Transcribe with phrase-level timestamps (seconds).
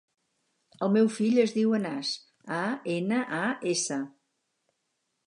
[0.85, 2.13] El meu fill es diu Anas:
[2.61, 2.63] a,
[2.95, 3.43] ena, a,
[3.75, 3.99] essa.